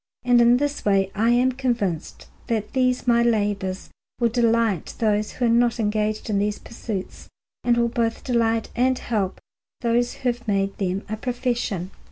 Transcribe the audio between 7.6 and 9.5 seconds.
and will both delight and help